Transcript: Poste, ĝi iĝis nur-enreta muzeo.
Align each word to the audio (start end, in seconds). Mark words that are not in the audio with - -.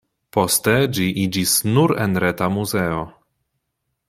Poste, 0.35 0.73
ĝi 0.99 1.05
iĝis 1.25 1.53
nur-enreta 1.75 2.51
muzeo. 2.57 3.09